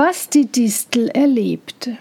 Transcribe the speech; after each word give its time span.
Was 0.00 0.28
die 0.28 0.46
Distel 0.46 1.08
erlebte. 1.08 1.98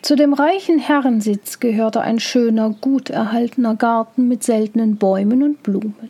Zu 0.00 0.16
dem 0.16 0.32
reichen 0.32 0.78
Herrensitz 0.78 1.60
gehörte 1.60 2.00
ein 2.00 2.18
schöner, 2.18 2.70
gut 2.80 3.10
erhaltener 3.10 3.74
Garten 3.74 4.26
mit 4.26 4.42
seltenen 4.42 4.96
Bäumen 4.96 5.42
und 5.42 5.62
Blumen. 5.62 6.08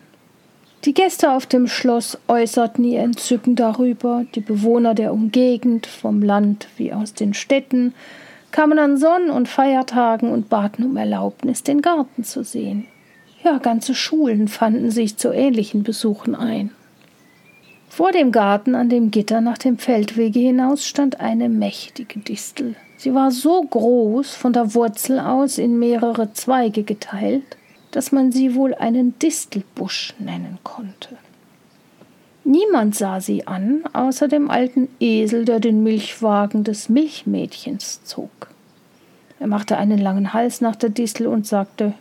Die 0.84 0.94
Gäste 0.94 1.32
auf 1.32 1.46
dem 1.46 1.66
Schloss 1.66 2.16
äußerten 2.28 2.84
ihr 2.84 3.00
Entzücken 3.00 3.56
darüber, 3.56 4.24
die 4.36 4.40
Bewohner 4.40 4.94
der 4.94 5.12
Umgegend, 5.12 5.88
vom 5.88 6.22
Land 6.22 6.68
wie 6.76 6.92
aus 6.92 7.14
den 7.14 7.34
Städten, 7.34 7.92
kamen 8.52 8.78
an 8.78 8.96
Sonn- 8.96 9.30
und 9.30 9.48
Feiertagen 9.48 10.30
und 10.30 10.48
baten 10.48 10.84
um 10.84 10.96
Erlaubnis, 10.96 11.64
den 11.64 11.82
Garten 11.82 12.22
zu 12.22 12.44
sehen. 12.44 12.86
Ja, 13.42 13.58
ganze 13.58 13.96
Schulen 13.96 14.46
fanden 14.46 14.92
sich 14.92 15.16
zu 15.16 15.32
ähnlichen 15.32 15.82
Besuchen 15.82 16.36
ein. 16.36 16.70
Vor 17.88 18.12
dem 18.12 18.32
Garten 18.32 18.74
an 18.74 18.88
dem 18.88 19.10
Gitter 19.10 19.40
nach 19.40 19.58
dem 19.58 19.78
Feldwege 19.78 20.40
hinaus 20.40 20.86
stand 20.86 21.20
eine 21.20 21.48
mächtige 21.48 22.20
Distel. 22.20 22.76
Sie 22.96 23.14
war 23.14 23.30
so 23.30 23.62
groß, 23.62 24.34
von 24.34 24.52
der 24.52 24.74
Wurzel 24.74 25.20
aus 25.20 25.58
in 25.58 25.78
mehrere 25.78 26.32
Zweige 26.32 26.82
geteilt, 26.82 27.56
dass 27.90 28.12
man 28.12 28.32
sie 28.32 28.54
wohl 28.54 28.74
einen 28.74 29.18
Distelbusch 29.18 30.14
nennen 30.18 30.58
konnte. 30.62 31.16
Niemand 32.44 32.94
sah 32.94 33.20
sie 33.20 33.46
an, 33.46 33.82
außer 33.92 34.28
dem 34.28 34.50
alten 34.50 34.88
Esel, 35.00 35.44
der 35.44 35.58
den 35.58 35.82
Milchwagen 35.82 36.64
des 36.64 36.88
Milchmädchens 36.88 38.04
zog. 38.04 38.30
Er 39.40 39.46
machte 39.46 39.76
einen 39.76 39.98
langen 39.98 40.32
Hals 40.32 40.60
nach 40.60 40.76
der 40.76 40.90
Distel 40.90 41.26
und 41.26 41.46
sagte 41.46 41.94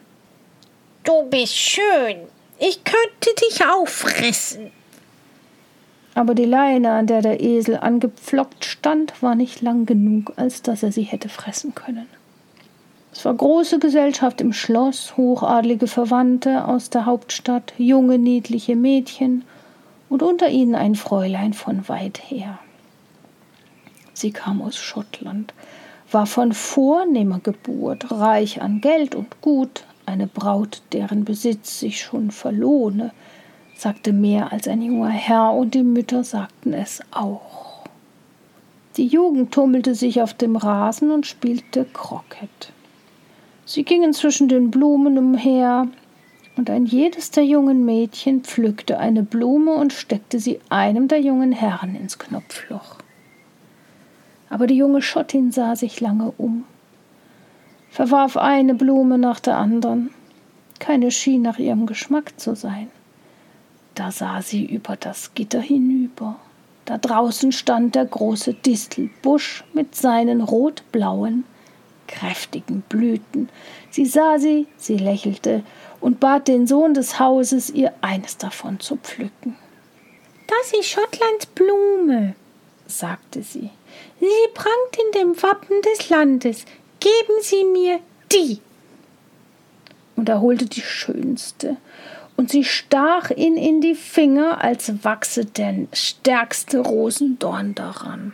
Du 1.04 1.24
bist 1.30 1.56
schön. 1.56 2.18
Ich 2.60 2.84
könnte 2.84 3.30
dich 3.42 3.66
auffressen. 3.66 4.72
Aber 6.16 6.34
die 6.34 6.46
Leine, 6.46 6.92
an 6.94 7.08
der 7.08 7.22
der 7.22 7.42
Esel 7.42 7.78
angepflockt 7.78 8.64
stand, 8.64 9.22
war 9.22 9.36
nicht 9.36 9.62
lang 9.62 9.86
genug, 9.86 10.32
als 10.38 10.62
dass 10.62 10.82
er 10.82 10.94
sie 10.94 11.04
hätte 11.04 11.28
fressen 11.28 11.76
können. 11.76 12.08
Es 13.12 13.26
war 13.26 13.34
große 13.34 13.80
Gesellschaft 13.80 14.42
im 14.42 14.54
Schloss, 14.54 15.18
hochadlige 15.18 15.88
Verwandte 15.88 16.68
aus 16.68 16.90
der 16.90 17.06
Hauptstadt, 17.06 17.74
junge, 17.78 18.18
niedliche 18.18 18.76
Mädchen 18.78 19.44
und 20.10 20.24
unter 20.24 20.50
ihnen 20.50 20.76
ein 20.76 20.96
Fräulein 20.96 21.54
von 21.54 21.88
weit 21.90 22.20
her. 22.30 22.60
Sie 24.14 24.32
kam 24.32 24.62
aus 24.62 24.78
Schottland, 24.78 25.54
war 26.12 26.26
von 26.26 26.54
vornehmer 26.54 27.40
Geburt, 27.40 28.10
reich 28.12 28.62
an 28.62 28.80
Geld 28.80 29.16
und 29.16 29.42
Gut, 29.42 29.84
eine 30.06 30.28
Braut, 30.28 30.82
deren 30.94 31.26
Besitz 31.26 31.80
sich 31.80 32.02
schon 32.02 32.32
verlohne, 32.32 33.12
sagte 33.76 34.14
mehr 34.14 34.52
als 34.52 34.68
ein 34.68 34.82
junger 34.82 35.10
Herr, 35.10 35.52
und 35.52 35.74
die 35.74 35.84
Mütter 35.84 36.24
sagten 36.24 36.74
es 36.74 37.02
auch. 37.12 37.84
Die 38.98 39.08
Jugend 39.08 39.52
tummelte 39.52 39.94
sich 39.94 40.22
auf 40.22 40.34
dem 40.34 40.56
Rasen 40.56 41.12
und 41.12 41.26
spielte 41.26 41.86
Croquet. 41.86 42.72
Sie 43.66 43.84
gingen 43.84 44.14
zwischen 44.14 44.48
den 44.48 44.72
Blumen 44.72 45.18
umher, 45.18 45.88
und 46.56 46.70
ein 46.70 46.86
jedes 46.86 47.32
der 47.32 47.44
jungen 47.44 47.84
Mädchen 47.84 48.44
pflückte 48.44 48.98
eine 48.98 49.24
Blume 49.24 49.74
und 49.74 49.92
steckte 49.92 50.40
sie 50.40 50.62
einem 50.70 51.10
der 51.10 51.20
jungen 51.20 51.52
Herren 51.52 51.96
ins 51.96 52.18
Knopfloch. 52.18 53.00
Aber 54.50 54.68
die 54.68 54.78
junge 54.78 55.02
Schottin 55.02 55.52
sah 55.52 55.76
sich 55.76 56.00
lange 56.00 56.32
um, 56.38 56.64
verwarf 57.90 58.38
eine 58.38 58.74
Blume 58.76 59.18
nach 59.18 59.42
der 59.42 59.58
anderen, 59.58 60.12
keine 60.80 61.12
schien 61.12 61.42
nach 61.42 61.60
ihrem 61.60 61.86
Geschmack 61.86 62.40
zu 62.40 62.56
sein. 62.56 62.88
Da 63.96 64.12
sah 64.12 64.42
sie 64.42 64.66
über 64.66 64.98
das 64.98 65.34
Gitter 65.36 65.62
hinüber. 65.62 66.36
Da 66.84 66.98
draußen 66.98 67.54
stand 67.54 67.96
der 67.96 68.06
große 68.06 68.54
Distelbusch 68.54 69.64
mit 69.74 69.96
seinen 69.96 70.42
rotblauen, 70.42 71.46
kräftigen 72.08 72.82
Blüten. 72.82 73.50
Sie 73.90 74.06
sah 74.06 74.38
sie, 74.38 74.68
sie 74.78 74.98
lächelte 74.98 75.64
und 76.02 76.20
bat 76.20 76.50
den 76.50 76.68
Sohn 76.68 76.94
des 76.94 77.20
Hauses, 77.20 77.70
ihr 77.70 77.94
eines 78.02 78.38
davon 78.38 78.82
zu 78.82 78.98
pflücken. 78.98 79.56
Das 80.48 80.78
ist 80.78 80.90
Schottlands 80.90 81.48
Blume, 81.48 82.36
sagte 82.86 83.42
sie. 83.42 83.72
Sie 84.20 84.50
prangt 84.54 84.98
in 85.06 85.20
dem 85.20 85.42
Wappen 85.42 85.82
des 85.82 86.10
Landes. 86.10 86.66
Geben 87.00 87.42
Sie 87.42 87.64
mir 87.64 88.00
die. 88.32 88.60
Und 90.16 90.30
er 90.30 90.42
holte 90.42 90.66
die 90.66 90.82
schönste 90.82 91.78
und 92.38 92.50
sie 92.50 92.64
stach 92.64 93.32
ihn 93.32 93.58
in 93.58 93.82
die 93.82 93.96
Finger, 93.96 94.62
als 94.64 95.04
wachse 95.04 95.46
der 95.46 95.88
stärkste 95.94 96.80
Rosendorn 96.80 97.76
daran. 97.76 98.34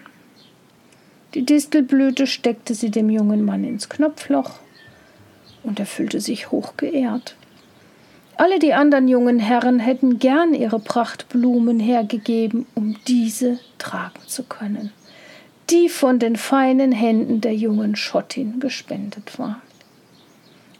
Die 1.33 1.45
Distelblüte 1.45 2.27
steckte 2.27 2.73
sie 2.73 2.89
dem 2.89 3.09
jungen 3.09 3.45
Mann 3.45 3.63
ins 3.63 3.89
Knopfloch, 3.89 4.51
und 5.63 5.79
er 5.79 5.85
fühlte 5.85 6.19
sich 6.19 6.51
hochgeehrt. 6.51 7.35
Alle 8.37 8.57
die 8.57 8.73
anderen 8.73 9.07
jungen 9.07 9.39
Herren 9.39 9.79
hätten 9.79 10.17
gern 10.17 10.55
ihre 10.55 10.79
Prachtblumen 10.79 11.79
hergegeben, 11.79 12.65
um 12.73 12.95
diese 13.07 13.59
tragen 13.77 14.19
zu 14.25 14.43
können, 14.43 14.91
die 15.69 15.89
von 15.89 16.17
den 16.17 16.35
feinen 16.35 16.91
Händen 16.91 17.39
der 17.39 17.53
jungen 17.53 17.95
Schottin 17.95 18.59
gespendet 18.59 19.37
war. 19.37 19.61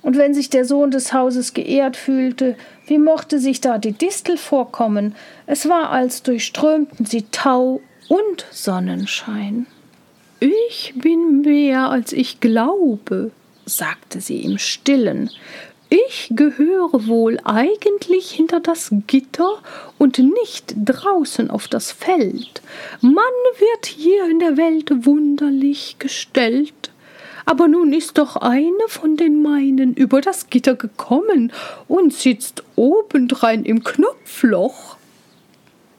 Und 0.01 0.17
wenn 0.17 0.34
sich 0.34 0.50
der 0.50 0.66
Sohn 0.66 0.91
des 0.91 1.13
Hauses 1.13 1.53
geehrt 1.53 1.95
fühlte, 1.95 2.56
wie 2.88 2.97
mochte 2.97 3.39
sich 3.39 3.62
da 3.62 3.78
die 3.78 3.91
Distel 3.91 4.38
vorkommen? 4.38 5.16
Es 5.45 5.69
war, 5.69 5.91
als 5.91 6.23
durchströmten 6.23 7.06
sie 7.06 7.25
Tau 7.31 7.81
und 8.07 8.45
Sonnenschein. 8.51 9.67
Ich 10.40 10.94
bin 10.95 11.41
mehr, 11.41 11.90
als 11.90 12.13
ich 12.13 12.40
glaube, 12.40 13.31
sagte 13.66 14.22
sie 14.22 14.41
im 14.41 14.57
stillen. 14.57 15.29
Ich 15.90 16.29
gehöre 16.31 17.07
wohl 17.07 17.38
eigentlich 17.44 18.31
hinter 18.31 18.61
das 18.61 18.91
Gitter 19.07 19.61
und 19.97 20.19
nicht 20.19 20.73
draußen 20.78 21.50
auf 21.51 21.67
das 21.67 21.91
Feld. 21.91 22.61
Man 23.01 23.16
wird 23.59 23.85
hier 23.85 24.29
in 24.29 24.40
der 24.40 24.56
Welt 24.56 25.06
wunderlich 25.06 25.97
gestellt 26.00 26.91
aber 27.46 27.68
nun 27.68 27.94
ist 27.94 28.18
doch 28.18 28.35
eine 28.38 28.88
von 28.88 29.18
den 29.18 29.41
meinen 29.41 29.94
über 29.94 30.22
das 30.22 30.50
Gitter 30.50 30.75
gekommen 30.75 31.52
und 31.88 32.13
sitzt 32.13 32.63
obendrein 32.75 33.63
im 33.63 33.84
Knopfloch. 33.84 34.97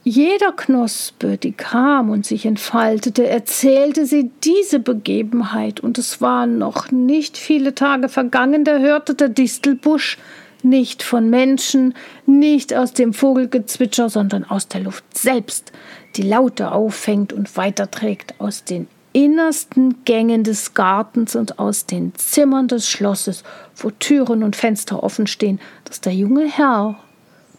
Jeder 0.05 0.51
Knospe, 0.51 1.37
die 1.37 1.53
kam 1.53 2.11
und 2.11 2.27
sich 2.27 2.45
entfaltete, 2.45 3.29
erzählte 3.29 4.05
sie 4.05 4.33
diese 4.43 4.81
Begebenheit, 4.81 5.79
und 5.79 5.97
es 5.97 6.21
waren 6.21 6.59
noch 6.59 6.91
nicht 6.91 7.37
viele 7.37 7.77
Tage 7.77 8.09
vergangen, 8.09 8.65
da 8.65 8.79
hörte 8.79 9.15
der 9.15 9.29
Distelbusch 9.29 10.19
nicht 10.65 11.05
von 11.05 11.31
Menschen, 11.31 11.95
nicht 12.27 12.75
aus 12.75 12.93
dem 12.93 13.13
Vogelgezwitscher, 13.13 14.09
sondern 14.09 14.45
aus 14.45 14.67
der 14.67 14.81
Luft 14.81 15.05
selbst, 15.17 15.71
die 16.17 16.23
Laute 16.23 16.73
auffängt 16.73 17.33
und 17.33 17.57
weiterträgt 17.57 18.35
aus 18.39 18.65
den 18.65 18.89
innersten 19.13 20.05
Gängen 20.05 20.45
des 20.45 20.75
Gartens 20.75 21.37
und 21.37 21.59
aus 21.59 21.87
den 21.87 22.15
Zimmern 22.15 22.69
des 22.69 22.89
Schlosses, 22.89 23.45
wo 23.77 23.91
Türen 23.91 24.43
und 24.43 24.57
Fenster 24.57 25.03
offen 25.03 25.27
stehen, 25.27 25.61
dass 25.85 26.01
der 26.01 26.15
junge 26.15 26.47
Herr, 26.47 26.99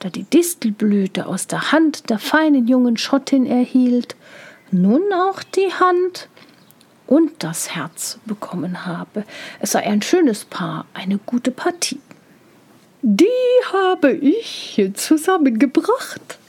der 0.01 0.09
die 0.09 0.23
Distelblüte 0.23 1.25
aus 1.25 1.47
der 1.47 1.71
Hand 1.71 2.09
der 2.09 2.19
feinen 2.19 2.67
jungen 2.67 2.97
Schottin 2.97 3.45
erhielt, 3.45 4.15
nun 4.71 5.01
auch 5.13 5.43
die 5.43 5.71
Hand 5.71 6.27
und 7.07 7.43
das 7.43 7.75
Herz 7.75 8.19
bekommen 8.25 8.85
habe. 8.85 9.23
Es 9.59 9.71
sei 9.71 9.83
ein 9.83 10.01
schönes 10.01 10.45
Paar, 10.45 10.85
eine 10.93 11.19
gute 11.19 11.51
Partie. 11.51 11.99
Die 13.01 13.27
habe 13.71 14.13
ich 14.13 14.81
zusammengebracht, 14.93 16.39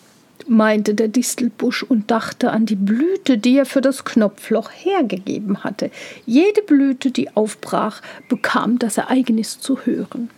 meinte 0.47 0.95
der 0.95 1.09
Distelbusch 1.09 1.83
und 1.83 2.11
dachte 2.11 2.51
an 2.51 2.67
die 2.67 2.77
Blüte, 2.77 3.39
die 3.39 3.57
er 3.57 3.67
für 3.67 3.81
das 3.81 4.05
Knopfloch 4.05 4.71
hergegeben 4.73 5.65
hatte. 5.65 5.91
Jede 6.27 6.63
Blüte, 6.63 7.11
die 7.11 7.35
aufbrach, 7.37 8.03
bekam 8.29 8.79
das 8.79 8.99
Ereignis 8.99 9.61
zu 9.61 9.81
hören. 9.85 10.31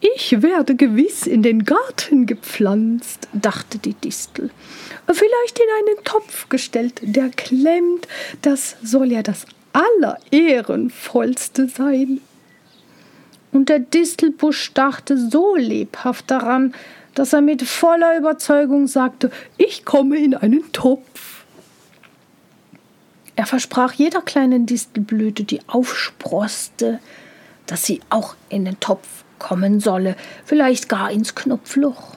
Ich 0.00 0.40
werde 0.40 0.76
gewiss 0.76 1.26
in 1.26 1.42
den 1.42 1.64
Garten 1.64 2.24
gepflanzt, 2.24 3.28
dachte 3.34 3.78
die 3.78 3.92
Distel. 3.92 4.50
Vielleicht 5.06 5.58
in 5.58 5.66
einen 5.78 6.04
Topf 6.04 6.48
gestellt, 6.48 7.00
der 7.02 7.28
klemmt, 7.28 8.08
das 8.40 8.76
soll 8.82 9.12
ja 9.12 9.22
das 9.22 9.44
Allerehrenvollste 9.72 11.68
sein. 11.68 12.20
Und 13.52 13.68
der 13.68 13.80
Distelbusch 13.80 14.72
dachte 14.72 15.18
so 15.18 15.56
lebhaft 15.56 16.30
daran, 16.30 16.72
dass 17.14 17.32
er 17.32 17.40
mit 17.40 17.62
voller 17.62 18.16
Überzeugung 18.16 18.86
sagte, 18.86 19.30
ich 19.56 19.84
komme 19.84 20.16
in 20.16 20.34
einen 20.34 20.72
Topf. 20.72 21.44
Er 23.36 23.46
versprach 23.46 23.92
jeder 23.92 24.20
kleinen 24.20 24.66
Distelblüte, 24.66 25.44
die 25.44 25.60
aufsproste, 25.66 27.00
dass 27.66 27.84
sie 27.84 28.00
auch 28.10 28.34
in 28.48 28.64
den 28.64 28.78
Topf 28.80 29.06
kommen 29.38 29.80
solle, 29.80 30.16
vielleicht 30.44 30.88
gar 30.88 31.10
ins 31.10 31.34
Knopfloch. 31.34 32.16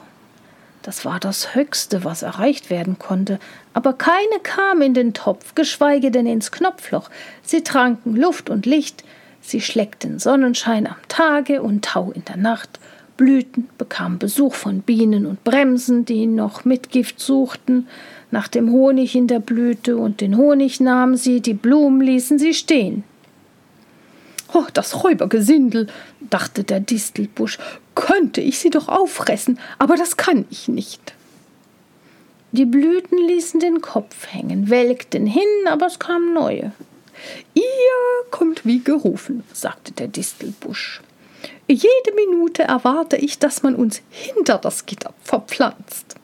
Das 0.82 1.06
war 1.06 1.18
das 1.18 1.54
Höchste, 1.54 2.04
was 2.04 2.22
erreicht 2.22 2.68
werden 2.68 2.98
konnte, 2.98 3.38
aber 3.72 3.94
keine 3.94 4.38
kam 4.42 4.82
in 4.82 4.92
den 4.92 5.14
Topf, 5.14 5.54
geschweige 5.54 6.10
denn 6.10 6.26
ins 6.26 6.52
Knopfloch. 6.52 7.08
Sie 7.42 7.64
tranken 7.64 8.14
Luft 8.14 8.50
und 8.50 8.66
Licht, 8.66 9.02
sie 9.40 9.62
schleckten 9.62 10.18
Sonnenschein 10.18 10.86
am 10.86 10.96
Tage 11.08 11.62
und 11.62 11.86
Tau 11.86 12.12
in 12.12 12.26
der 12.26 12.36
Nacht, 12.36 12.78
Blüten 13.16 13.68
bekamen 13.78 14.18
Besuch 14.18 14.54
von 14.54 14.80
Bienen 14.80 15.26
und 15.26 15.44
Bremsen, 15.44 16.04
die 16.04 16.26
noch 16.26 16.64
Mitgift 16.64 17.20
suchten, 17.20 17.86
nach 18.30 18.48
dem 18.48 18.72
Honig 18.72 19.14
in 19.14 19.28
der 19.28 19.38
Blüte, 19.38 19.96
und 19.96 20.20
den 20.20 20.36
Honig 20.36 20.80
nahmen 20.80 21.16
sie, 21.16 21.40
die 21.40 21.54
Blumen 21.54 22.00
ließen 22.00 22.38
sie 22.38 22.54
stehen. 22.54 23.04
Oh, 24.52 24.64
das 24.72 25.04
Räubergesindel, 25.04 25.86
dachte 26.30 26.64
der 26.64 26.80
Distelbusch, 26.80 27.58
könnte 27.94 28.40
ich 28.40 28.58
sie 28.58 28.70
doch 28.70 28.88
auffressen, 28.88 29.58
aber 29.78 29.96
das 29.96 30.16
kann 30.16 30.44
ich 30.50 30.68
nicht. 30.68 31.14
Die 32.50 32.66
Blüten 32.66 33.18
ließen 33.26 33.60
den 33.60 33.80
Kopf 33.80 34.28
hängen, 34.28 34.70
welkten 34.70 35.26
hin, 35.26 35.42
aber 35.68 35.86
es 35.86 35.98
kamen 35.98 36.34
neue. 36.34 36.72
Ihr 37.54 38.30
kommt 38.30 38.64
wie 38.64 38.80
gerufen, 38.82 39.44
sagte 39.52 39.92
der 39.92 40.08
Distelbusch. 40.08 41.00
Jede 41.66 42.12
Minute 42.14 42.64
erwarte 42.64 43.16
ich, 43.16 43.38
dass 43.38 43.62
man 43.62 43.74
uns 43.74 44.02
hinter 44.10 44.58
das 44.58 44.84
Gitter 44.84 45.14
verpflanzt. 45.22 46.16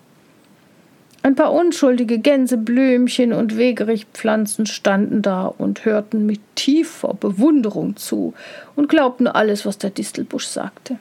Ein 1.23 1.35
paar 1.35 1.53
unschuldige 1.53 2.19
Gänseblümchen 2.19 3.33
und 3.33 3.57
Wegerichtpflanzen 3.57 4.67
standen 4.67 5.21
da 5.21 5.47
und 5.47 5.85
hörten 5.85 6.25
mit 6.25 6.41
tiefer 6.55 7.15
Bewunderung 7.15 7.97
zu 7.97 8.33
und 8.75 8.89
glaubten 8.89 9.27
alles, 9.27 9.67
was 9.67 9.77
der 9.77 9.91
Distelbusch 9.91 10.47
sagte. 10.47 10.99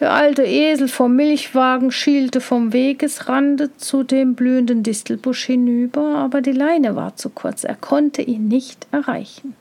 Der 0.00 0.12
alte 0.12 0.44
Esel 0.44 0.88
vom 0.88 1.16
Milchwagen 1.16 1.90
schielte 1.90 2.40
vom 2.40 2.72
Wegesrande 2.72 3.76
zu 3.78 4.04
dem 4.04 4.34
blühenden 4.34 4.82
Distelbusch 4.82 5.44
hinüber, 5.44 6.18
aber 6.18 6.40
die 6.40 6.52
Leine 6.52 6.94
war 6.94 7.16
zu 7.16 7.30
kurz, 7.30 7.64
er 7.64 7.74
konnte 7.74 8.22
ihn 8.22 8.46
nicht 8.46 8.86
erreichen. 8.92 9.56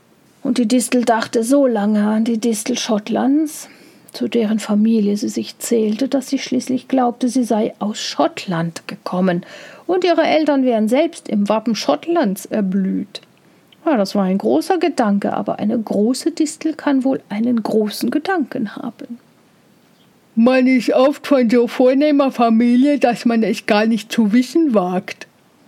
Und 0.47 0.59
die 0.59 0.65
Distel 0.65 1.03
dachte 1.03 1.43
so 1.43 1.67
lange 1.67 2.07
an 2.07 2.23
die 2.23 2.37
Distel 2.37 2.77
Schottlands, 2.77 3.67
zu 4.13 4.29
deren 4.29 4.59
Familie 4.59 5.17
sie 5.17 5.27
sich 5.27 5.59
zählte, 5.59 6.07
dass 6.07 6.29
sie 6.29 6.39
schließlich 6.39 6.87
glaubte, 6.87 7.27
sie 7.27 7.43
sei 7.43 7.73
aus 7.79 7.99
Schottland 7.99 8.87
gekommen 8.87 9.45
und 9.87 10.05
ihre 10.05 10.21
Eltern 10.23 10.63
wären 10.63 10.87
selbst 10.87 11.27
im 11.27 11.49
Wappen 11.49 11.75
Schottlands 11.75 12.45
erblüht. 12.45 13.19
Ja, 13.85 13.97
das 13.97 14.15
war 14.15 14.23
ein 14.23 14.37
großer 14.37 14.77
Gedanke, 14.77 15.33
aber 15.33 15.59
eine 15.59 15.77
große 15.77 16.31
Distel 16.31 16.75
kann 16.75 17.03
wohl 17.03 17.19
einen 17.27 17.61
großen 17.61 18.09
Gedanken 18.09 18.77
haben. 18.77 19.19
Man 20.35 20.65
ist 20.65 20.93
oft 20.93 21.27
von 21.27 21.49
so 21.49 21.67
vornehmer 21.67 22.31
Familie, 22.31 22.99
dass 22.99 23.25
man 23.25 23.43
es 23.43 23.65
gar 23.65 23.85
nicht 23.85 24.13
zu 24.13 24.31
wissen 24.31 24.73
wagt, 24.73 25.27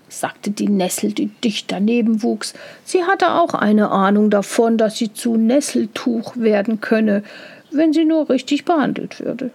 sagte 0.10 0.52
die 0.52 0.68
Nessel, 0.68 1.14
die 1.14 1.28
dicht 1.28 1.72
daneben 1.72 2.24
wuchs. 2.24 2.54
Sie 2.84 3.04
hatte 3.04 3.32
auch 3.34 3.54
eine 3.54 3.90
Ahnung 3.92 4.30
davon, 4.30 4.78
dass 4.78 4.98
sie 4.98 5.14
zu 5.14 5.38
Nesseltuch 5.38 6.36
werden 6.36 6.82
könne, 6.82 7.24
wenn 7.72 7.94
sie 7.94 8.06
nur 8.06 8.30
richtig 8.30 8.66
behandelt 8.66 9.20
würde. 9.20 9.52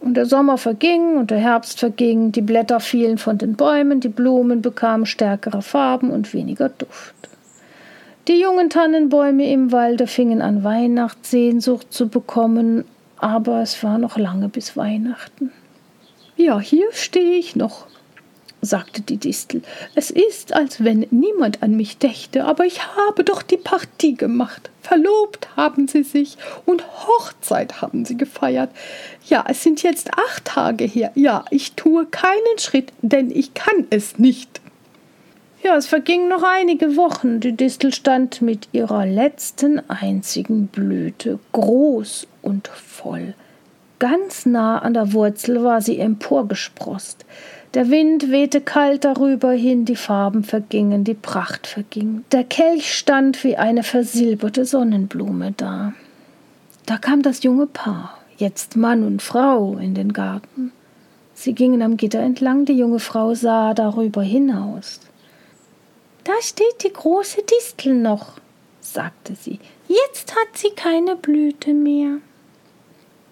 Und 0.00 0.14
der 0.14 0.26
Sommer 0.26 0.56
verging 0.56 1.16
und 1.16 1.30
der 1.30 1.38
Herbst 1.38 1.80
verging, 1.80 2.30
die 2.30 2.42
Blätter 2.42 2.80
fielen 2.80 3.18
von 3.18 3.38
den 3.38 3.56
Bäumen, 3.56 4.00
die 4.00 4.08
Blumen 4.08 4.62
bekamen 4.62 5.06
stärkere 5.06 5.62
Farben 5.62 6.10
und 6.10 6.32
weniger 6.32 6.68
Duft. 6.68 7.14
Die 8.28 8.40
jungen 8.40 8.70
Tannenbäume 8.70 9.50
im 9.50 9.72
Walde 9.72 10.06
fingen 10.06 10.42
an 10.42 10.64
Weihnachtssehnsucht 10.64 11.92
zu 11.92 12.08
bekommen, 12.08 12.84
aber 13.18 13.62
es 13.62 13.82
war 13.82 13.98
noch 13.98 14.18
lange 14.18 14.48
bis 14.48 14.76
Weihnachten. 14.76 15.52
Ja, 16.36 16.60
hier 16.60 16.88
stehe 16.92 17.36
ich 17.36 17.56
noch, 17.56 17.86
sagte 18.66 19.00
die 19.00 19.16
Distel. 19.16 19.62
Es 19.94 20.10
ist, 20.10 20.52
als 20.52 20.84
wenn 20.84 21.06
niemand 21.10 21.62
an 21.62 21.76
mich 21.76 21.96
dächte, 21.96 22.44
aber 22.44 22.66
ich 22.66 22.80
habe 22.96 23.24
doch 23.24 23.42
die 23.42 23.56
Partie 23.56 24.14
gemacht. 24.14 24.70
Verlobt 24.82 25.48
haben 25.56 25.88
sie 25.88 26.02
sich 26.02 26.36
und 26.64 26.84
Hochzeit 26.86 27.80
haben 27.80 28.04
sie 28.04 28.16
gefeiert. 28.16 28.70
Ja, 29.26 29.44
es 29.48 29.62
sind 29.62 29.82
jetzt 29.82 30.10
acht 30.14 30.44
Tage 30.44 30.84
her. 30.84 31.10
Ja, 31.14 31.44
ich 31.50 31.72
tue 31.72 32.06
keinen 32.06 32.58
Schritt, 32.58 32.92
denn 33.02 33.30
ich 33.30 33.54
kann 33.54 33.86
es 33.90 34.18
nicht. 34.18 34.60
Ja, 35.62 35.76
es 35.76 35.86
vergingen 35.86 36.28
noch 36.28 36.44
einige 36.44 36.96
Wochen. 36.96 37.40
Die 37.40 37.52
Distel 37.52 37.92
stand 37.92 38.42
mit 38.42 38.68
ihrer 38.70 39.04
letzten 39.06 39.80
einzigen 39.90 40.68
Blüte 40.68 41.40
groß 41.52 42.28
und 42.42 42.68
voll. 42.68 43.34
Ganz 43.98 44.44
nah 44.44 44.78
an 44.78 44.94
der 44.94 45.14
Wurzel 45.14 45.64
war 45.64 45.80
sie 45.80 45.98
emporgesproßt. 45.98 47.24
Der 47.76 47.90
Wind 47.90 48.30
wehte 48.30 48.62
kalt 48.62 49.04
darüber 49.04 49.52
hin, 49.52 49.84
die 49.84 49.96
Farben 49.96 50.44
vergingen, 50.44 51.04
die 51.04 51.12
Pracht 51.12 51.66
verging. 51.66 52.24
Der 52.32 52.42
Kelch 52.42 52.94
stand 52.94 53.44
wie 53.44 53.58
eine 53.58 53.82
versilberte 53.82 54.64
Sonnenblume 54.64 55.52
da. 55.54 55.92
Da 56.86 56.96
kam 56.96 57.20
das 57.20 57.42
junge 57.42 57.66
Paar, 57.66 58.16
jetzt 58.38 58.76
Mann 58.76 59.04
und 59.04 59.20
Frau, 59.20 59.76
in 59.76 59.92
den 59.92 60.14
Garten. 60.14 60.72
Sie 61.34 61.52
gingen 61.52 61.82
am 61.82 61.98
Gitter 61.98 62.20
entlang, 62.20 62.64
die 62.64 62.78
junge 62.78 62.98
Frau 62.98 63.34
sah 63.34 63.74
darüber 63.74 64.22
hinaus. 64.22 65.00
Da 66.24 66.32
steht 66.40 66.82
die 66.82 66.94
große 66.94 67.42
Distel 67.42 67.92
noch, 67.92 68.38
sagte 68.80 69.34
sie. 69.34 69.60
Jetzt 69.86 70.34
hat 70.34 70.56
sie 70.56 70.70
keine 70.70 71.14
Blüte 71.14 71.74
mehr. 71.74 72.20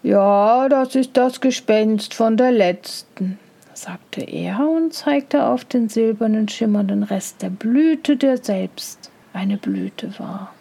Ja, 0.03 0.69
das 0.69 0.93
ist 0.93 1.17
das 1.17 1.41
Gespenst 1.41 2.13
von 2.13 2.37
der 2.37 2.51
letzten, 2.51 3.39
sagte 3.77 4.21
er 4.21 4.67
und 4.67 4.93
zeigte 4.93 5.45
auf 5.45 5.65
den 5.65 5.89
silbernen, 5.89 6.47
schimmernden 6.47 7.03
Rest 7.03 7.41
der 7.41 7.49
Blüte, 7.49 8.17
der 8.17 8.37
selbst 8.37 9.11
eine 9.33 9.57
Blüte 9.57 10.17
war. 10.17 10.53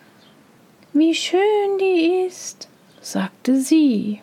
Wie 0.93 1.15
schön 1.15 1.79
die 1.81 2.27
ist, 2.27 2.69
sagte 3.01 3.57
sie. 3.57 4.21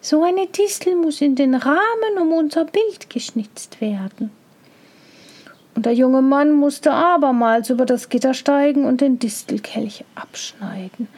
So 0.00 0.22
eine 0.22 0.46
Distel 0.46 0.96
muss 0.96 1.20
in 1.20 1.34
den 1.34 1.54
Rahmen 1.54 2.18
um 2.20 2.32
unser 2.32 2.64
Bild 2.64 3.10
geschnitzt 3.10 3.80
werden. 3.80 4.30
Und 5.74 5.84
der 5.84 5.94
junge 5.94 6.22
Mann 6.22 6.52
musste 6.52 6.92
abermals 6.92 7.70
über 7.70 7.84
das 7.84 8.08
Gitter 8.08 8.34
steigen 8.34 8.84
und 8.84 9.00
den 9.00 9.18
Distelkelch 9.18 10.04
abschneiden. 10.14 11.08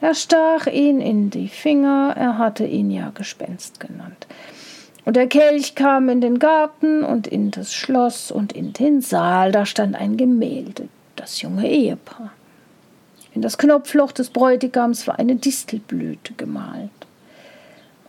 Er 0.00 0.14
stach 0.14 0.66
ihn 0.66 1.00
in 1.00 1.30
die 1.30 1.48
Finger, 1.48 2.14
er 2.16 2.38
hatte 2.38 2.64
ihn 2.66 2.90
ja 2.90 3.10
Gespenst 3.10 3.80
genannt. 3.80 4.26
Und 5.06 5.14
der 5.14 5.28
Kelch 5.28 5.76
kam 5.76 6.08
in 6.08 6.20
den 6.20 6.40
Garten 6.40 7.04
und 7.04 7.28
in 7.28 7.52
das 7.52 7.72
Schloss 7.72 8.32
und 8.32 8.52
in 8.52 8.72
den 8.72 9.00
Saal, 9.00 9.52
da 9.52 9.64
stand 9.64 9.94
ein 9.94 10.16
Gemälde, 10.16 10.88
das 11.14 11.40
junge 11.40 11.70
Ehepaar. 11.70 12.32
In 13.32 13.40
das 13.40 13.56
Knopfloch 13.56 14.10
des 14.10 14.30
Bräutigams 14.30 15.06
war 15.06 15.20
eine 15.20 15.36
Distelblüte 15.36 16.34
gemalt. 16.34 16.90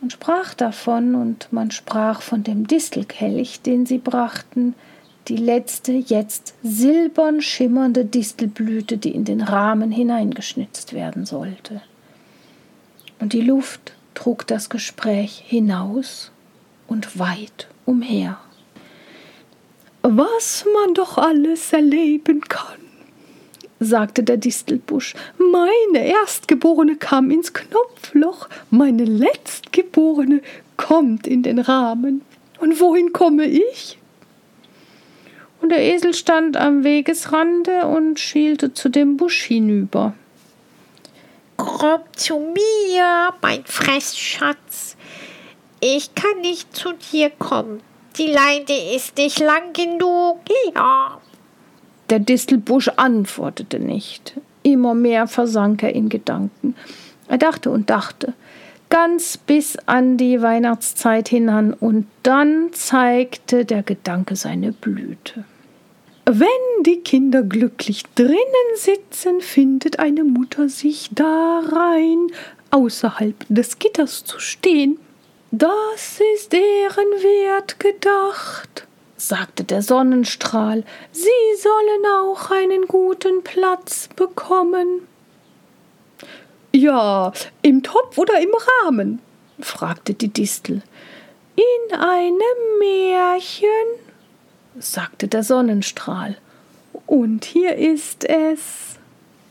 Man 0.00 0.10
sprach 0.10 0.54
davon 0.54 1.14
und 1.14 1.52
man 1.52 1.70
sprach 1.70 2.20
von 2.20 2.42
dem 2.42 2.66
Distelkelch, 2.66 3.62
den 3.62 3.86
sie 3.86 3.98
brachten, 3.98 4.74
die 5.28 5.36
letzte, 5.36 5.92
jetzt 5.92 6.54
silbern 6.64 7.40
schimmernde 7.40 8.06
Distelblüte, 8.06 8.98
die 8.98 9.14
in 9.14 9.24
den 9.24 9.42
Rahmen 9.42 9.92
hineingeschnitzt 9.92 10.94
werden 10.94 11.26
sollte. 11.26 11.80
Und 13.20 13.34
die 13.34 13.42
Luft 13.42 13.92
trug 14.14 14.48
das 14.48 14.68
Gespräch 14.68 15.44
hinaus 15.46 16.32
und 16.88 17.18
weit 17.18 17.68
umher. 17.84 18.38
Was 20.02 20.64
man 20.74 20.94
doch 20.94 21.18
alles 21.18 21.72
erleben 21.72 22.40
kann, 22.40 22.78
sagte 23.80 24.22
der 24.22 24.36
Distelbusch. 24.36 25.14
Meine 25.38 26.06
Erstgeborene 26.06 26.96
kam 26.96 27.30
ins 27.30 27.52
Knopfloch, 27.52 28.48
meine 28.70 29.04
Letztgeborene 29.04 30.40
kommt 30.76 31.26
in 31.26 31.42
den 31.42 31.58
Rahmen. 31.58 32.22
Und 32.58 32.80
wohin 32.80 33.12
komme 33.12 33.46
ich? 33.46 33.98
Und 35.60 35.70
der 35.70 35.82
Esel 35.82 36.14
stand 36.14 36.56
am 36.56 36.84
Wegesrande 36.84 37.82
und 37.86 38.18
schielte 38.18 38.72
zu 38.74 38.88
dem 38.88 39.16
Busch 39.16 39.42
hinüber. 39.42 40.14
Komm 41.56 42.00
zu 42.14 42.38
mir, 42.38 43.34
mein 43.42 43.64
Fressschatz, 43.64 44.96
ich 45.80 46.14
kann 46.14 46.40
nicht 46.40 46.74
zu 46.74 46.90
dir 47.12 47.30
kommen. 47.30 47.80
Die 48.16 48.26
Leine 48.26 48.94
ist 48.96 49.16
nicht 49.16 49.38
lang 49.38 49.72
genug. 49.72 50.40
Ja. 50.74 51.20
Der 52.10 52.18
Distelbusch 52.18 52.88
antwortete 52.96 53.78
nicht. 53.78 54.34
Immer 54.62 54.94
mehr 54.94 55.28
versank 55.28 55.82
er 55.82 55.94
in 55.94 56.08
Gedanken. 56.08 56.74
Er 57.28 57.38
dachte 57.38 57.70
und 57.70 57.90
dachte, 57.90 58.32
ganz 58.88 59.36
bis 59.36 59.76
an 59.86 60.16
die 60.16 60.42
Weihnachtszeit 60.42 61.28
hinan, 61.28 61.74
und 61.74 62.06
dann 62.22 62.70
zeigte 62.72 63.64
der 63.64 63.82
Gedanke 63.82 64.34
seine 64.34 64.72
Blüte. 64.72 65.44
Wenn 66.24 66.82
die 66.84 67.00
Kinder 67.00 67.42
glücklich 67.42 68.02
drinnen 68.14 68.38
sitzen, 68.74 69.40
findet 69.40 69.98
eine 69.98 70.24
Mutter 70.24 70.68
sich 70.68 71.10
darein, 71.12 72.26
außerhalb 72.70 73.46
des 73.48 73.78
Gitters 73.78 74.24
zu 74.24 74.38
stehen 74.40 74.98
Das 75.50 76.20
ist 76.34 76.52
ehrenwert 76.52 77.80
gedacht, 77.80 78.86
sagte 79.16 79.64
der 79.64 79.80
Sonnenstrahl. 79.80 80.84
Sie 81.10 81.28
sollen 81.56 82.04
auch 82.20 82.50
einen 82.50 82.86
guten 82.86 83.42
Platz 83.42 84.08
bekommen. 84.14 85.08
Ja, 86.72 87.32
im 87.62 87.82
Topf 87.82 88.18
oder 88.18 88.38
im 88.40 88.50
Rahmen? 88.84 89.20
fragte 89.58 90.12
die 90.12 90.28
Distel. 90.28 90.82
In 91.56 91.96
einem 91.96 92.78
Märchen, 92.78 93.68
sagte 94.78 95.28
der 95.28 95.42
Sonnenstrahl. 95.42 96.36
Und 97.06 97.46
hier 97.46 97.74
ist 97.74 98.24
es. 98.24 98.97